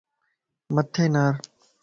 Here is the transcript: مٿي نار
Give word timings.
مٿي 0.73 1.05
نار 1.13 1.33